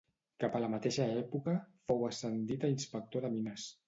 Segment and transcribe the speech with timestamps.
[0.43, 1.53] Cap a la mateixa època,
[1.91, 3.67] fou ascendit a Inspector de mines.